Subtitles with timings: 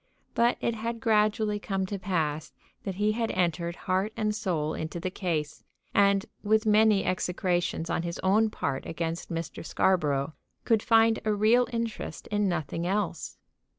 [0.33, 2.53] But it had gradually come to pass
[2.85, 8.01] that he had entered heart and soul into the case, and, with many execrations on
[8.01, 9.63] his own part against Mr.
[9.63, 10.33] Scarborough,
[10.65, 13.37] could find a real interest in nothing else.